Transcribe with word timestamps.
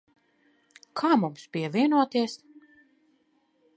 Kā 1.01 1.11
mums 1.23 1.45
pievienoties? 1.57 2.37